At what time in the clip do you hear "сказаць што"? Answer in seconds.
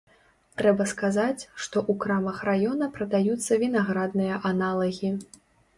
0.93-1.85